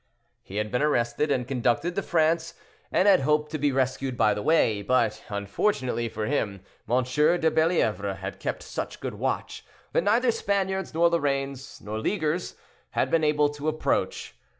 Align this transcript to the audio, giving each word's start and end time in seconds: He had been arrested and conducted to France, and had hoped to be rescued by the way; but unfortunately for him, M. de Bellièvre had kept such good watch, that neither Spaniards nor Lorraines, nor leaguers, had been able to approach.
He 0.41 0.55
had 0.55 0.71
been 0.71 0.81
arrested 0.81 1.29
and 1.29 1.47
conducted 1.47 1.93
to 1.93 2.01
France, 2.01 2.55
and 2.91 3.07
had 3.07 3.19
hoped 3.19 3.51
to 3.51 3.59
be 3.59 3.71
rescued 3.71 4.17
by 4.17 4.33
the 4.33 4.41
way; 4.41 4.81
but 4.81 5.23
unfortunately 5.29 6.09
for 6.09 6.25
him, 6.25 6.61
M. 6.89 7.03
de 7.03 7.51
Bellièvre 7.51 8.17
had 8.17 8.39
kept 8.39 8.63
such 8.63 8.99
good 8.99 9.13
watch, 9.13 9.63
that 9.93 10.03
neither 10.03 10.31
Spaniards 10.31 10.95
nor 10.95 11.07
Lorraines, 11.07 11.79
nor 11.81 11.99
leaguers, 11.99 12.55
had 12.89 13.11
been 13.11 13.23
able 13.23 13.49
to 13.49 13.67
approach. 13.67 14.33